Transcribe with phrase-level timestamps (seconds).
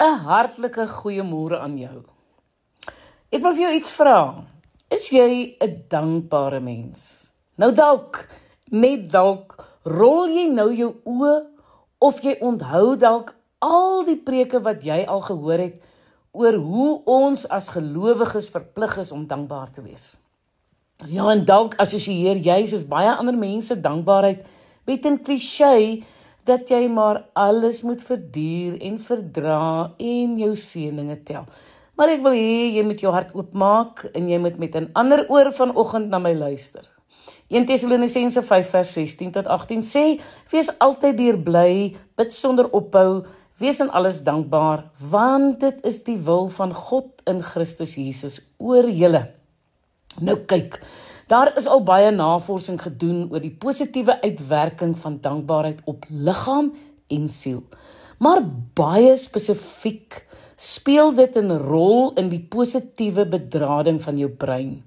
[0.00, 1.98] 'n Hartlike goeiemôre aan jou.
[3.30, 4.44] Ek wil vir jou iets vra.
[4.90, 7.32] Is jy 'n dankbare mens?
[7.58, 8.28] Nou dalk,
[8.70, 11.46] net dalk, rol jy nou jou oë
[12.00, 15.82] of jy onthou dalk al die preke wat jy al gehoor het
[16.32, 20.16] oor hoe ons as gelowiges verplig is om dankbaar te wees.
[21.08, 24.46] Ja, en dalk assosieer jy soos baie ander mense dankbaarheid
[24.86, 26.04] met 'n kliseë
[26.50, 29.64] dat jy maar alles moet verduur en verdra
[29.96, 31.46] en jou seëninge tel.
[31.94, 35.26] Maar ek wil hê jy moet jou hart oopmaak en jy moet met 'n ander
[35.28, 36.88] oor vanoggend na my luister.
[37.50, 43.24] 1 Tessalonisense 5 vers 16 tot 18 sê: "Wees altyd deur bly, bid sonder ophou,
[43.58, 48.88] wees in alles dankbaar, want dit is die wil van God in Christus Jesus oor
[48.88, 49.30] julle."
[50.20, 50.80] Nou kyk,
[51.30, 56.72] Daar is al baie navorsing gedoen oor die positiewe uitwerking van dankbaarheid op liggaam
[57.06, 57.62] en siel.
[58.18, 58.42] Maar
[58.74, 60.24] baie spesifiek
[60.56, 64.82] speel dit 'n rol in die positiewe bedrading van jou brein.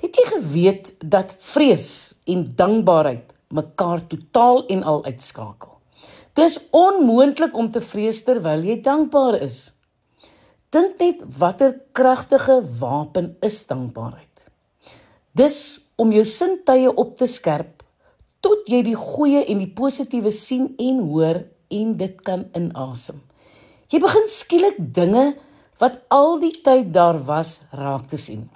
[0.00, 5.78] Het jy geweet dat vrees en dankbaarheid mekaar totaal en al uitskakel?
[6.32, 9.74] Dis onmoontlik om te vrees terwyl jy dankbaar is.
[10.70, 14.31] Dink net watter kragtige wapen is dankbaarheid.
[15.32, 17.80] Dis om jou sintuie op te skerp
[18.44, 23.22] tot jy die goeie en die positiewe sien en hoor en dit kan inasem.
[23.88, 25.30] Jy begin skielik dinge
[25.80, 28.48] wat al die tyd daar was raak te sien.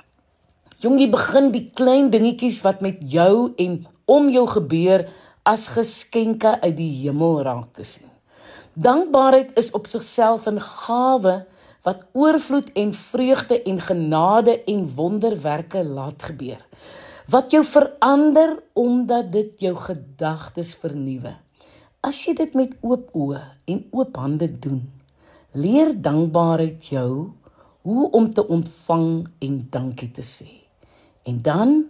[0.83, 5.07] Jong, jy begin die klein dingetjies wat met jou en om jou gebeur
[5.49, 8.11] as geskenke uit die hemel raak te sien.
[8.77, 11.47] Dankbaarheid is op sigself 'n gawe
[11.87, 16.63] wat oorvloed en vreugde en genade en wonderwerke laat gebeur.
[17.31, 21.37] Wat jou verander omdat dit jou gedagtes vernuwe.
[22.03, 24.83] As jy dit met oop oë en oop hande doen,
[25.55, 27.11] leer dankbaarheid jou
[27.87, 30.49] hoe om te ontvang en dankie te sê.
[31.27, 31.85] En dan,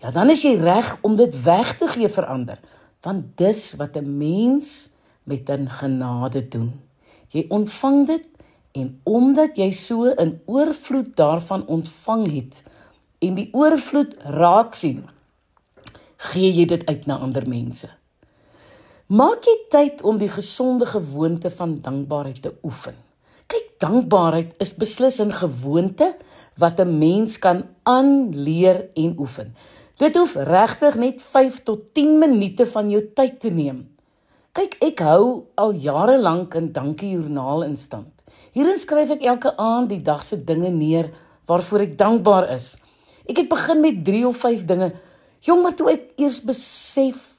[0.00, 2.60] ja, dan is jy reg om dit weg te gee vir ander,
[3.04, 4.90] want dis wat 'n mens
[5.24, 6.80] met 'n genade doen.
[7.32, 8.24] Jy ontvang dit
[8.72, 12.62] En omdat jy so 'n oorvloed daarvan ontvang het
[13.18, 15.08] en die oorvloed raak sien,
[16.16, 17.88] gee jy dit uit na ander mense.
[19.06, 22.94] Maak jy tyd om die gesonde gewoonte van dankbaarheid te oefen.
[23.46, 26.16] Kyk, dankbaarheid is beslis 'n gewoonte
[26.56, 29.54] wat 'n mens kan aanleer en oefen.
[29.98, 33.88] Dit hoef regtig net 5 tot 10 minute van jou tyd te neem.
[34.52, 38.21] Kyk, ek hou al jare lank 'n dankiejoernaal in stand.
[38.52, 41.12] Hierin skryf ek elke aand die dag se dinge neer
[41.48, 42.74] waarvoor ek dankbaar is.
[43.28, 44.92] Ek het begin met 3 of 5 dinge.
[45.42, 47.38] Jong, maar toe ek eers besef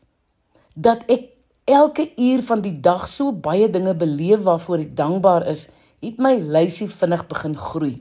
[0.74, 1.30] dat ek
[1.70, 5.68] elke uur van die dag so baie dinge beleef waarvoor ek dankbaar is,
[6.04, 7.94] het my lysie vinnig begin groei.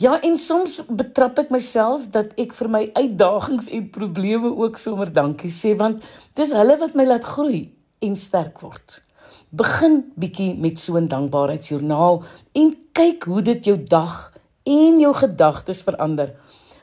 [0.00, 5.10] Ja, en soms betrap ek myself dat ek vir my uitdagings en probleme ook sommer
[5.12, 6.00] dankie sê want
[6.40, 7.66] dis hulle wat my laat groei
[8.00, 9.00] en sterk word.
[9.50, 14.32] Begin bietjie met so 'n dankbaarheidsjoernaal en kyk hoe dit jou dag
[14.64, 16.34] en jou gedagtes verander.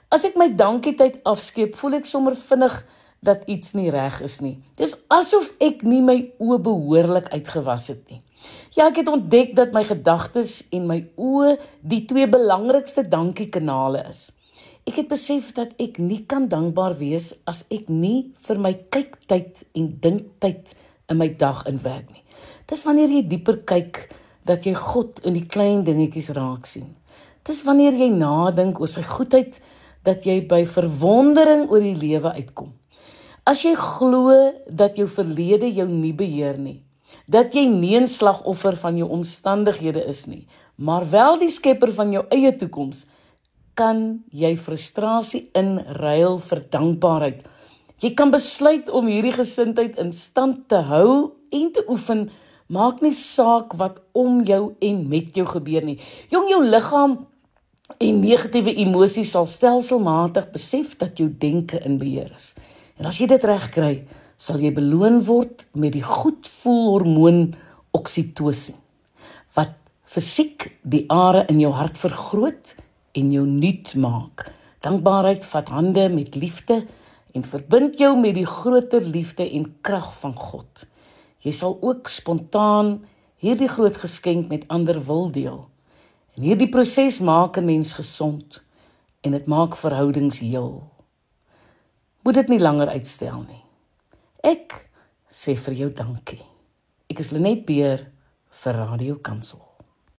[0.10, 2.86] As ek my dankietyd afskeep, voel ek sommer vinnig
[3.20, 4.58] dat iets nie reg is nie.
[4.76, 8.22] Dis asof ek nie my oë behoorlik uitgewas het nie.
[8.78, 14.30] Ja, ek het ontdek dat my gedagtes en my oë die twee belangrikste dankiekanale is.
[14.88, 19.66] Ek het besef dat ek nie kan dankbaar wees as ek nie vir my kyktyd
[19.76, 20.72] en dinktyd
[21.12, 22.24] in my dag inwerk nie.
[22.68, 24.10] Dis wanneer jy dieper kyk
[24.48, 26.90] dat jy God in die klein dingetjies raak sien.
[27.48, 29.62] Dis wanneer jy nadink oor sy goedheid
[30.04, 32.74] dat jy by verwondering oor die lewe uitkom.
[33.48, 34.36] As jy glo
[34.68, 36.84] dat jou verlede jou nie beheer nie,
[37.28, 42.12] dat jy nie 'n slagoffer van jou omstandighede is nie, maar wel die skepper van
[42.12, 43.06] jou eie toekoms,
[43.76, 47.46] kan jy frustrasie inruil vir dankbaarheid.
[48.02, 52.30] Jy kan besluit om hierdie gesindheid in stand te hou en te oefen
[52.68, 56.00] Maak nie saak wat om jou en met jou gebeur nie.
[56.34, 57.14] Jong jou liggaam
[58.04, 62.56] en negatiewe emosies sal stelselmatig besef dat jou denke in beheer is.
[63.00, 63.94] En as jy dit reg kry,
[64.38, 67.56] sal jy beloon word met die goedvoelhormoon
[67.96, 68.78] oksitosin
[69.56, 69.74] wat
[70.08, 72.76] fisiek die are in jou hart vergroot
[73.18, 74.46] en jou nuut maak.
[74.86, 76.84] Dankbaarheid vat hande met liefde
[77.34, 80.86] en verbind jou met die groter liefde en krag van God.
[81.48, 83.06] Jy sal ook spontaan
[83.40, 85.62] hierdie groot geskenk met ander wil deel.
[86.36, 88.62] En hierdie proses maak 'n mens gesond
[89.22, 90.92] en dit maak verhoudings heel.
[92.24, 93.64] Moet dit nie langer uitstel nie.
[94.44, 94.90] Ek
[95.30, 96.44] sê vir jou dankie.
[97.10, 98.12] Ek is Lenet Beer
[98.50, 99.67] vir Radio Kansel.